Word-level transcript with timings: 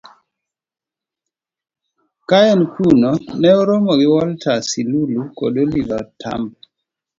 Ka 2.27 2.39
en 2.53 2.61
kuno, 2.73 3.11
ne 3.39 3.49
oromo 3.59 3.91
gi 3.99 4.07
Walter 4.13 4.57
Sisulu 4.69 5.21
kod 5.37 5.53
Oliver 5.63 6.03
Tambo 6.21 6.55